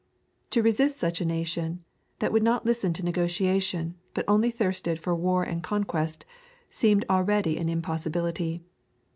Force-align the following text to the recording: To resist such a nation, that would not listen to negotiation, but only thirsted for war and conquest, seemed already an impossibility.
To 0.49 0.63
resist 0.63 0.97
such 0.97 1.21
a 1.21 1.25
nation, 1.25 1.83
that 2.17 2.31
would 2.31 2.41
not 2.41 2.65
listen 2.65 2.91
to 2.93 3.05
negotiation, 3.05 3.93
but 4.15 4.25
only 4.27 4.49
thirsted 4.49 4.97
for 4.97 5.13
war 5.15 5.43
and 5.43 5.61
conquest, 5.61 6.25
seemed 6.71 7.05
already 7.07 7.55
an 7.59 7.69
impossibility. 7.69 8.61